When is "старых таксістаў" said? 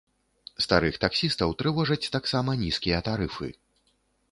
0.65-1.53